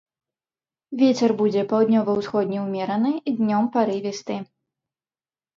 Вецер 1.01 1.29
будзе 1.41 1.61
паўднёва-ўсходні 1.73 2.57
ўмераны, 2.65 3.11
днём 3.41 3.63
парывісты. 3.77 4.35